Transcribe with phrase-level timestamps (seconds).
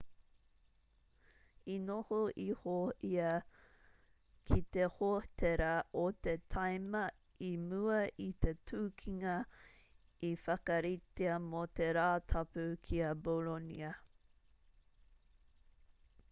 [1.73, 2.77] i noho iho
[3.09, 3.27] ia
[4.51, 5.69] ki te hōtera
[6.05, 7.03] o te tīma
[7.51, 9.37] i mua i te tukinga
[10.33, 13.93] i whakaritea mō te rātapu ki a bolonia